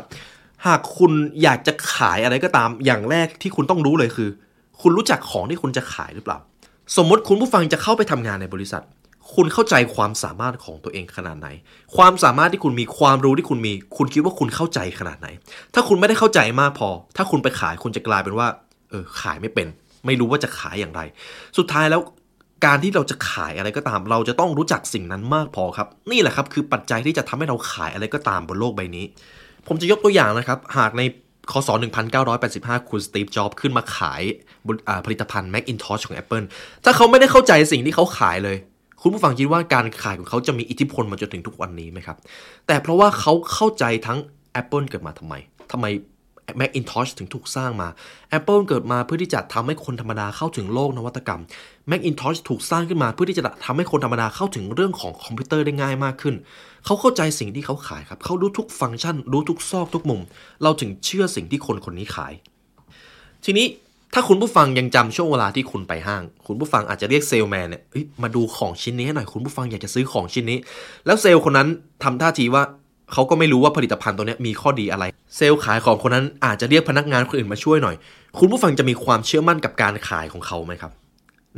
[0.66, 1.12] หากคุณ
[1.44, 4.30] อยากจะขายอะไรก็ตามอย่างแรกที่คุณต้องรู้เลยคือ
[4.82, 6.38] คุณรู้จักของที่คุณจะขายหรือเปล่า
[6.98, 8.84] สมมติคุณผู้ฟังจะเข้าไปทำงานในบริษัท
[9.34, 11.48] คุณเข้าใจความสามารถของตัวเองขนาดไหน
[11.96, 15.28] ความสามารถที่คุณมีความรู้ที่คุณมี คุณคิดว่าคุณเข้าใจขนาดไหน
[15.74, 18.48] ถ้าคุณไม่ได้เข้าใจมากพอ ถ้าคุณไปขายคุณจะกลายเป็นว่า
[18.90, 19.68] เออขายไม่เป็น
[20.06, 21.02] ไม่รู้ว่าจะขายอย่างไร
[21.58, 22.02] สุดท้ายแล้ว
[22.66, 29.06] การที่เราจะขายอะไรก็ตาม เราจะต้องรู้จักสิ่งนั้นมากพอครับ นี่แหละครับคือปัจจัยที่จะทำให้เราขายอะไรก็ตามบนโลกใบนี้
[29.68, 31.02] ผมจะยกตัวอย่างนะครับ หากใน
[31.52, 31.70] คศ
[32.30, 34.22] 1985 คุณสตีฟ จ็อบส์ขึ้นมาขาย
[35.06, 36.46] ผลิตภัณฑ์ Macintosh ของ Apple
[36.84, 38.58] ถ้าเขาไม่ได้เข้าใจสิ่งที่เขาขายเลย
[39.02, 42.18] คุณผู้ฟังคิดว่าการขายของเขาจะมีอิทธิพลมาจนถึงทุกวันนี้ไหมครับ
[42.68, 44.20] แต่เพราะว่าเขาเข้าใจทั้ง
[44.62, 45.34] Apple เกิดมาทำไม
[45.72, 45.86] ทำไม
[46.60, 47.90] Macintosh ถึงถูกสร้างมา
[48.38, 51.42] Apple เกิดมาเพื่อที่จะทำให้คนธรรมดาเข้าถึงโลกนวัตกรรม
[51.92, 56.36] Macintosh ถูกสร้างขึ้นมาเพื่อที่จะทำให้คนธรรมดาเข้าถึงเรื่องของคอมพิวเตอร์ได้ง่ายมากขึ้น
[56.86, 60.22] เขาเข้าใจสิ่งที่เขาขายครับ เขารู้ทุกฟังก์ชัน รู้ทุกซอกทุกมุม
[60.64, 62.34] เราถึงเชื่อสิ่งที่คนคนนี้ขาย
[63.46, 63.68] ทีนี้
[64.14, 67.82] ถ้าคุณผู้ฟังยังจำช่วงเวลาที่คุณไปห้าง คุณผู้ฟังอาจจะเรียกเซลแมนเนี่ย
[68.24, 70.60] มาดูของชิ้นนี้ให้หน่อย คุณผู้ฟังอยากจะซื้อของชิ้นนี้
[71.06, 71.68] แล้วเซลคนนั้น
[72.04, 72.64] ทำท่าทีว่า
[73.14, 77.96] เขาก็ไม่รู้ว่าผลิตภัณฑ์ตัวนี้มีข้อดีอะไร เซลล์ขายของคนนั้นอาจจะเรียกพนักงานคนอื่นมาช่วยหน่อย
[78.40, 80.92] คุณผู้ฟังจะมีความเชื่อมั่นกับการขายของเขาไหมครับ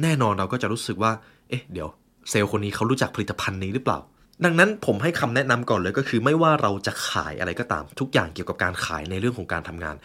[0.01, 1.11] แน่นอนเราก็จะรู้สึกว่า
[1.49, 1.87] เอ๊ะ เดี๋ยว
[2.29, 3.99] เซลล์คนนี้เขารู้จักผลิตภัณฑ์นี้หรือเปล่า
[4.45, 9.95] ดังนั้นผมให้คำแนะนำก่อนเลยก็คือ ไม่ว่าเราจะขายอะไรก็ตาม ทุกอย่างเกี่ยวกับการขายในเรื่องของการทำงาน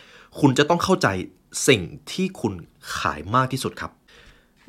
[0.41, 1.09] คุณจะต้องเข้าใจ
[1.69, 1.83] สิ่ง
[2.13, 2.55] ที่คุณ
[2.99, 3.91] ขายมากที่สุดครับ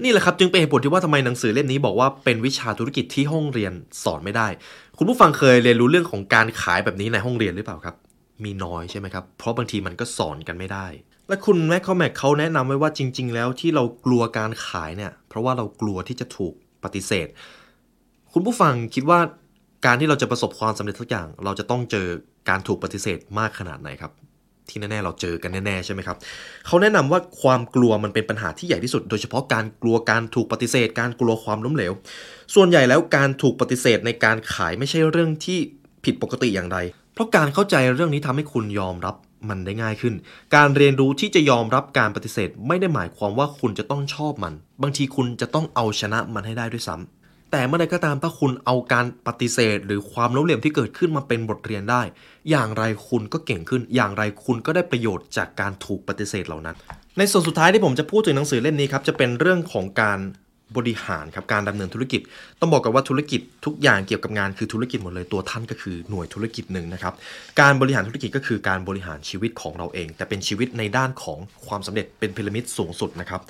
[0.03, 4.47] นี่แหละครับจึงเป็นเหตุผลที่ว่าทำไมหนังสือเล่มนี้บอกว่าเป็นวิชาธุรกิจที่ห้องเรียนสอนไม่ได้
[4.97, 7.95] คุณผู้ฟังเคยเรียนรู้เรื่องของการขายแบบนี้ในห้องเรียนหรือเปล่าครับ
[8.43, 10.87] มีน้อยใช่ไหมครับ เพราะบางทีมันก็สอนกันไม่ได้
[11.27, 17.27] และคุณแมคคอแมกเขาแนะนำไว้ว่าจริง ๆ แล้วที่เรากลัวการขายเนี่ย เพราะว่าเรากลัวที่จะถูกปฏิเสธ
[18.33, 19.19] คุณผู้ฟังคิดว่า
[19.85, 22.07] การที่เราจะประสบความสำเร็จทุกอย่าง เราจะต้องเจอ
[22.49, 24.11] การถูกปฏิเสธมากขนาดไหนครับ
[24.71, 26.17] ที่แน่ๆเราเจอกันแน่ๆใช่ไหมครับ
[26.67, 31.93] เขาแนะนำว่าความกลัวมันเป็นปัญหาที่ใหญ่ที่สุด โดยเฉพาะการกลัวการถูกปฏิเสธ การกลัวความล้มเหลว
[32.55, 35.59] ส่วนใหญ่แล้วการถูกปฏิเสธในการขายไม่ใช่เรื่องที่
[36.05, 36.77] ผิดปกติอย่างไร
[37.13, 39.15] เพราะการเข้าใจเรื่องนี้ทำให้คุณยอมรับ
[39.49, 40.13] มันได้ง่ายขึ้น
[40.55, 47.18] การเรียนรู้ที่จะยอมรับการปฏิเสธ ไม่ได้หมายความว่าคุณจะต้องชอบมัน บางทีคุณจะต้องเอาชนะมันให้ได้ด้วยซ้ำ
[47.51, 52.01] แต่เมื่อใดก็ตามถ้าคุณเอาการปฏิเสธ หรือความล้มเหลวที่เกิดขึ้นมาเป็นบทเรียนได้
[52.49, 56.75] อย่างไรคุณก็เก่งขึ้น อย่างไรคุณก็ได้ประโยชน์จากการถูกปฏิเสธเหล่านั้น
[57.17, 60.19] ในส่วนสุดท้ายที่ผมจะพูดถึงหนังสือเล่มนี้ครับจะเป็นเรื่องของการ
[60.77, 62.21] บริหารครับการดำเนินธุรกิจ
[62.59, 67.13] ต้องบอกกันว่าธุรกิจทุกอย่างเกี่ยวกับงานคือธุรกิจหมดเลยตัวท่านก็คือหน่วยธุรกิจหนึ่งนะครับ
[67.61, 73.41] การบริหารธุรกิจก็คือการบริหารชีวิตของเราเอง แต่เป็นชีวิตในด้านของความสำเร็จเป็นพีระมิดสูงสุดนะครับ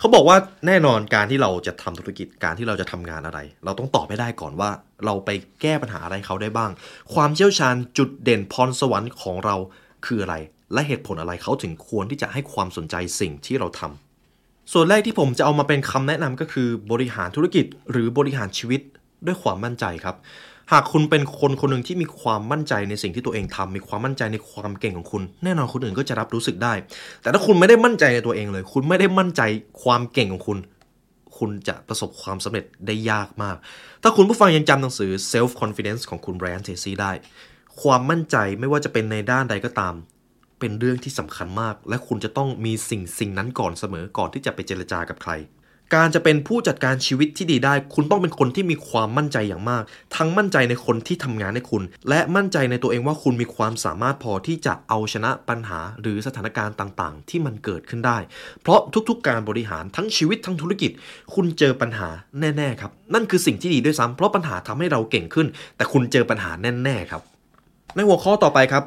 [0.00, 0.36] เขาบอกว่า
[0.66, 4.70] แน่นอนการที่เราจะทำธุรกิจการที่เราจะทำงานอะไร เราต้องตอบไม่ได้ก่อนว่า
[5.04, 5.30] เราไป
[5.62, 6.70] แก้ปัญหาอะไรเขาได้บ้าง
[7.14, 9.56] ความเชี่ยวชาญจุดเด่นพรสวรรค์ของเรา
[10.06, 10.36] คืออะไร
[10.72, 18.80] และเหตุผลอะไรเขาถึงควรที่จะให้ความสนใจสิ่งที่เราทำส่วนแรกที่ผมจะเอามาเป็นคำแนะนำก็คือ บริหารธุรกิจหรือบริหารชีวิต
[19.26, 20.16] ด้วยความมั่นใจครับ
[20.72, 26.74] หากคุณเป็นคนคนหนึ่งที่มีความมั่นใจในสิ่งที่ตัวเองทำมีความมั่นใจในความเก่งของคุณ แน่นอนคนอื่นก็จะรับรู้สึกได้
[27.22, 29.42] แต่ถ้าคุณไม่ได้มั่นใจในตัวเองเลย คุณไม่ได้มั่นใจ
[29.82, 30.58] ความเก่งของคุณ
[31.38, 33.56] คุณจะประสบความสำเร็จได้ยากมาก
[34.02, 37.12] ถ้าคุณผู้ฟังยังจำหนังสือ self confidence ของคุณแบรนด์เทซี่ได้
[37.82, 39.94] ความมั่นใจไม่ว่าจะเป็นในด้านใดก็ตาม
[40.60, 45.32] เป็นเรื่องที่สำคัญมาก และคุณจะต้องมีสิ่งสิ่งนั้นก่อนเสมอก่อนที่จะไปเจรจากับใคร
[45.94, 49.82] การจะเป็นผู้จัดการชีวิตที่ดีได้ คุณต้องเป็นคนที่มีความมั่นใจอย่างมาก
[50.16, 58.18] ทั้งมั่นใจในคนที่ทำงานให้คุณ และมั่นใจในตัวเองว่าคุณมีความสามารถพอที่จะเอาชนะปัญหา หรือสถานการณ์ต่างๆ ที่มันเกิดขึ้นได้
[58.62, 60.90] เพราะทุกๆ การบริหารทั้งชีวิตทั้งธุรกิจ
[61.34, 62.08] คุณเจอปัญหา
[62.40, 66.50] แน่ๆครับนั่นคือสิ่งที่ดีด้วยซ้ำเพราะปัญหาทำให้เราเก่งขึ้น แต่คุณเจอปัญหา
[66.84, 67.22] แน่ๆครับ
[67.94, 68.84] ในหัวข้อต่อไปครับ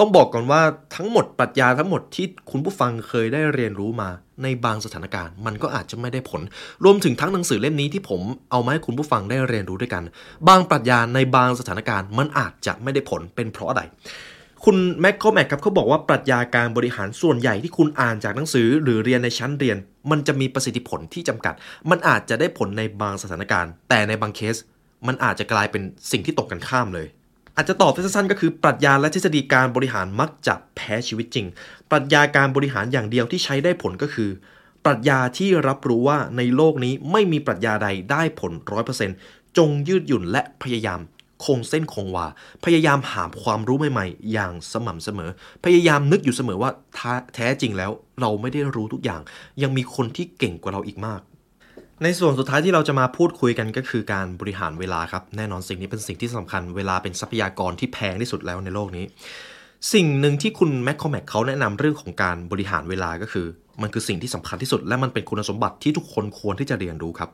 [0.00, 0.62] ต้องบอกก่อนว่า
[0.96, 4.08] ทั้งหมดปรัชญาทั้งหมดที่คุณผู้ฟังเคยได้เรียนรู้มา
[4.42, 6.42] ในบางสถานการณ์ มันก็อาจจะไม่ได้ผล
[6.84, 10.02] รวมถึงทั้งหนังสือเล่มนี้ที่ผมเอามาให้คุณผู้ฟังได้เรียนรู้ด้วยกัน
[10.48, 13.82] บางปรัชญาในบางสถานการณ์ มันอาจจะไม่ได้ผลเป็นเพราะอะไร
[14.64, 19.76] คุณแม็กโคแม็กครับเขาบอกว่าปรัชญาการบริหารส่วนใหญ่ที่คุณอ่านจากหนังสือ หรือเรียนในชั้นเรียน
[20.10, 21.54] มันจะมีประสิทธิผลที่จำกัด
[21.90, 24.56] มันอาจจะได้ผลในบางสถานการณ์ แต่ในบางเคส
[25.06, 27.06] มันอาจจะกลายเป็นสิ่งที่ตกกันข้ามเลย
[27.56, 31.46] อาจจะตอบสั้นๆก็คือปรัชญาและทฤษฎีการบริหารมักจะแพ้ชีวิตจริง
[31.90, 34.30] ปรัชญาการบริหารอย่างเดียวที่ใช้ได้ผลก็คือ
[34.84, 38.52] ปรัชญาที่รับรู้ว่าในโลกนี้ไม่มีปรัชญาใดได้ผล
[39.04, 41.00] 100%จงยืดหยุ่นและพยายาม
[41.44, 42.26] คงเส้นคงวา
[42.64, 45.30] พยายามหาความรู้ใหม่ๆ อย่างสม่ำเสมอ
[45.64, 46.70] พยายามนึกอยู่เสมอว่า
[47.34, 47.90] แท้จริงแล้ว
[48.20, 49.20] เราไม่ได้รู้ทุกอย่าง
[49.62, 51.20] ยังมีคนที่เก่งกว่าเราอีกมาก
[52.02, 59.04] ในส่วนสุดท้ายที่เราจะมาพูดคุยกันก็คือการบริหารเวลาครับ แน่นอนสิ่งนี้เป็นสิ่งที่สำคัญเวลาเป็นทรัพยากรที่แพงที่สุดแล้วในโลกนี้
[59.92, 63.46] สิ่งหนึ่งที่คุณแมคคอแมกเขาแนะนำเรื่องของการบริหารเวลาก็คือ
[63.82, 67.30] มันคือสิ่งที่สำคัญที่สุด และมันเป็นคุณสมบัติที่ทุกคนควรที่จะเรียนรู้ครับ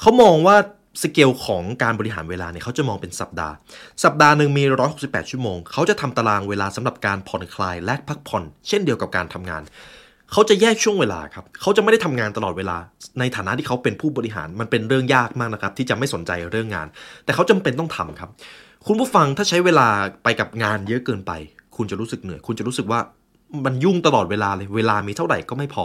[0.00, 0.56] เขามองว่า
[1.02, 3.54] สเกลของการบริหารเวลาเนี่ยเขาจะมองเป็นสัปดาห์
[4.04, 4.62] สัปดาห์หนึ่งมี
[4.96, 9.62] 168 ชั่วโมง เขาจะทำตารางเวลาสำหรับการผ่อนคลายและพักผ่อน เช่นเดียวกับการทำงาน
[10.32, 12.76] เขาจะแยกช่วงเวลาครับเขาจะไม่ได้ทำงานตลอดเวลา
[13.18, 16.86] ในฐานะที่เขาเป็นผู้บริหารมันเป็นเรื่องยากมากนะครับ ที่จะไม่สนใจเรื่องงาน
[17.24, 18.30] แต่เขาจำเป็นต้องทำครับ
[18.86, 19.88] คุณผู้ฟังถ้าใช้เวลา
[20.24, 21.32] ไปกับงานเยอะเกินไป
[21.76, 23.00] คุณจะรู้สึกเหนื่อย คุณจะรู้สึกว่า
[23.64, 25.84] มันยุ่งตลอดเวลาเลย เวลามีเท่าไหร่ก็ไม่พอ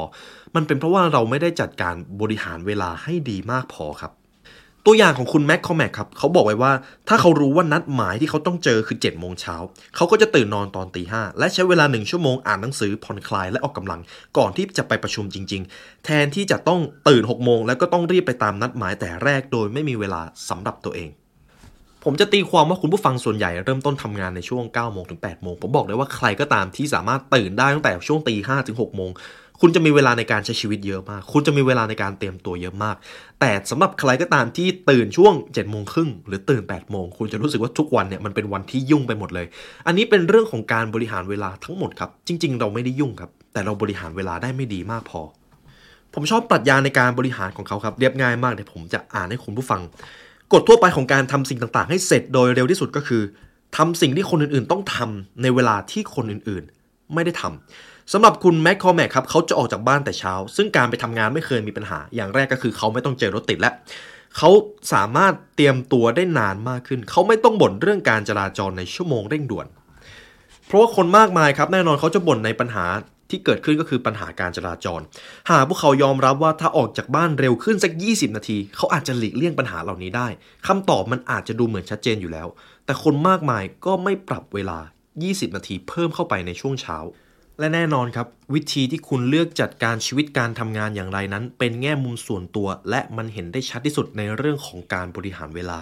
[0.56, 4.12] มันเป็นเพราะว่าเราไม่ได้จัดการบริหารเวลาให้ดีมากพอครับ
[4.92, 6.72] ตัวอย่างของคุณแม็กคอแมกครับเขาบอกไว้ว่า
[7.08, 9.56] ถ้าเขารู้ว่านัดหมายที่เขาต้องเจอคือ7จ็ดโมงเช้า
[9.96, 14.00] เขาก็จะตื่นนอนตอนตีห้าและใช้เวลาหนึ่งชั่วโมงอ่านหนังสือผ่อนคลายและออกกำลัง
[14.38, 21.10] ก่อนที่จะไปประชุมจริง ๆ แทนที่จะต้องตื่น6กโมงแล้วก็ต้องรีบไปตามนัดหมายแต่แรกโดยไม่มีเวลาสำหรับตัวเอง
[22.04, 29.12] ผมจะตีความว่าคุณผู้ฟังส่วนใหญ่เริ่มต้นทำงานในช่วง9โมงถึง8โมงผมบอกเลยว่าใครก็ตามที่สามารถตื่นได้ตั้งแต่ช่วงตีห้าถึง6โมง
[29.62, 32.96] คุณจะมีเวลาในการใช้ชีวิตเยอะมาก คุณจะมีเวลาในการเตรียมตัวเยอะมาก
[33.40, 39.48] แต่สำหรับใครก็ตามที่ตื่นช่วง7จ็ดโมงครึ่งหรือตื่น8ปดโมงคุณจะรู้สึกว่าทุกวันเนี่ยมันเป็นวันที่ยุ่งไปหมดเลย
[39.88, 45.22] อันนี้เป็นเรื่องของการบริหารเวลาทั้งหมดครับ จริง ๆ เราไม่ได้ยุ่งครับ แต่เราบริหารเวลาได้ไม่ดีมากพอ
[46.14, 49.82] ผมชอบปรัชญาในการบริหารของเขาครับเรียบง่ายมากเดี๋ยวผมจะอ่านให้คุณผู้ฟัง
[50.54, 53.22] กฎทั่วไปของการทำสิ่งต่างๆ ให้เสร็จโดยเร็วที่สุดก็คือ
[53.78, 63.72] ทำสิ่งที่คนอื่นๆ ต้องทำในเวลาที่คนอื่นๆ ไม่ได้ทำ สำหรับคุณแม็กคอแมกครับเขาจะออกจากบ้านแต่เช้า ซึ่งการไปทำงานไม่เคยมีปัญหา อย่างแรกก็คือเขาไม่ต้องเจอรถติดและ
[64.38, 64.50] เขา
[64.94, 69.68] สามารถเตรียมตัวได้นานมากขึ้น เขาไม่ต้องบ่นเรื่องการจราจรในชั่วโมงเร่งด่วน
[70.66, 72.86] เพราะว่าคนมากมายครับแน่นอนเขาจะบ่นในปัญหา
[73.30, 75.02] ที่เกิดขึ้นก็คือปัญหาการจราจร
[75.50, 80.28] หากพวกเขายอมรับว่าถ้าออกจากบ้านเร็วขึ้นสัก 20 นาที เขาอาจจะหลีกเลี่ยงปัญหาเหล่านี้ได้
[80.68, 82.48] คำตอบมันอาจจะดูเหมือนชัดเจนอยู่แล้ว
[82.86, 84.80] แต่คนมากมายก็ไม่ปรับเวลา
[85.18, 86.98] 20 นาทีเพิ่มเข้าไปในช่วงเช้า
[87.60, 95.80] และแน่นอนครับ วิธีที่คุณเลือกจัดการชีวิตการทำงานอย่างไรนั้น เป็นแง่มุมส่วนตัว และมันเห็นได้ชัดที่สุดในเรื่องของการบริหารเวลา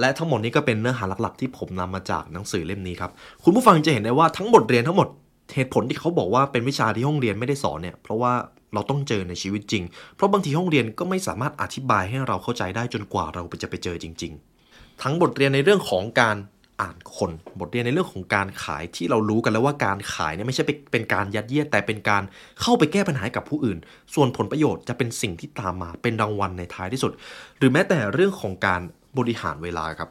[0.00, 3.10] และทั้งหมดนี้ก็เป็นเนื้อหาหลักๆ ที่ผมนำมาจากหนังสือเล่มนี้ครับ
[3.44, 5.08] คุณผู้ฟังจะเห็นได้ว่าทั้งหมดเรียนทั้งหมด
[5.54, 8.32] เหตุผลที่เขาบอกว่าเป็นวิชาที่ห้องเรียนไม่ได้สอนเนี่ยเพราะว่า
[8.74, 9.82] เราต้องเจอในชีวิตจริง
[10.16, 14.32] เพราะบางทีห้องเรียนก็ไม่สามารถอธิบายให้เราเข้าใจได้จนกว่าเราจะไปเจอจริง
[14.68, 16.36] ๆ ทั้งบทเรียนในเรื่องของการ
[16.82, 22.22] อ่านคนบทเรียนในเรื่องของการขายที่เรารู้กันแล้วว่าการขายเนี่ยไม่ใช่เป็นการยัดเยียดแต่เป็นการ
[22.60, 23.78] เข้าไปแก้ปัญหากับผู้อื่น
[24.14, 27.12] ส่วนผลประโยชน์จะเป็นสิ่งที่ตามมาเป็นรางวัลในท้ายที่สุด
[27.58, 28.80] หรือแม้แต่เรื่องของการ
[29.18, 30.08] บริหารเวลาครับ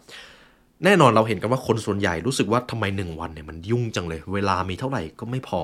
[0.85, 5.59] แน่นอนเราเห็นกันว่าคนส่วนใหญ่รู้สึกว่าทำไมหนึ่งวันเนี่ยมันยุ่งจังเลย เวลามีเท่าไหร่ก็ไม่พอ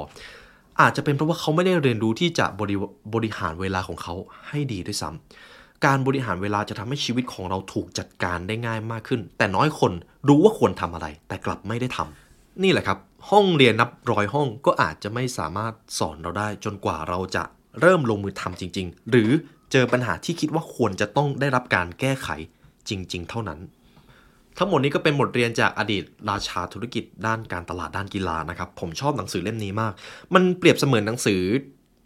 [0.82, 2.76] อาจจะเป็นเพราะว่าเขาไม่ได้เรียนรู้ที่จะบริ
[3.13, 4.13] บริหารเวลาของเขา
[4.50, 9.91] ให้ดีด้วยซ้ำ การบริหารเวลาจะทำให้ชีวิตของเราถูกจัดการได้ง่ายมากขึ้น แต่น้อยคน
[10.27, 12.97] รู้ว่าควรทำอะไร แต่กลับไม่ได้ทำนี่แหละครับ
[13.29, 17.43] ห้องเรียนนับร้อยห้องก็อาจจะไม่สามารถสอนเราได้ จนกว่าเราจะ
[17.81, 19.29] เริ่มลงมือทำจริง ๆ หรือ
[19.71, 22.29] เจอปัญหาที่คิดว่าควรจะต้องได้รับการแก้ไข
[22.89, 23.59] จริง ๆ เท่านั้น
[24.57, 29.93] ทั้งหมดนี้ก็เป็นบทเรียนจากอดีตราชาธุรกิจด้านการตลาดด้านกีฬานะครับ ผมชอบหนังสือเล่มนี้มาก
[30.33, 31.41] มันเปรียบเสมือนหนังสือ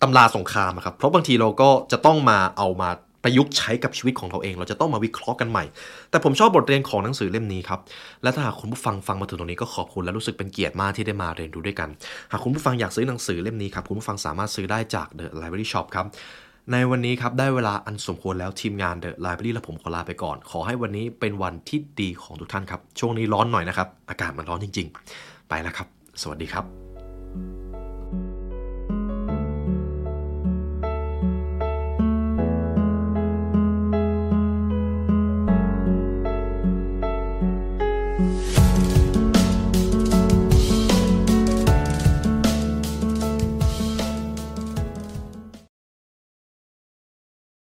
[0.02, 2.90] ตำราสงครามครับ เพราะบางทีเราก็จะต้องมาเอามา
[3.24, 5.64] ประยุกต์ใช้กับชีวิตของเราเอง เราจะต้องมาวิเคราะห์กันใหม่
[6.12, 7.80] แต่ผมชอบบทเรียนของหนังสือเล่มนี้ครับ
[8.24, 11.90] และถ้าหากคุณผู้ฟังฟังมาถึงตรงนี้ก็ขอบคุณและรู้สึกเป็นเกียรติมากที่ได้มาเรียนรู้ด้วยกัน
[12.32, 16.06] หากคุณผู้ฟังอยากซื้อหนังสือเล่มนี้ครับคุณผู้ฟังสามารถซื้อได้จาก The Library Shop ครับ
[16.72, 24.88] ในวันนี้ครับ ได้เวลาอันสมควรแล้วทีมงาน The Library และผมขอลาไปก่อน ขอให้วันนี้เป็นวันที่ดีของทุกท่านครับ ช่วงนี้ร้อนหน่อยนะครับ อากาศมันร้อนจริง
[25.20, 25.88] ๆ ไปแล้วครับ
[26.22, 26.66] สวัสดีครับ「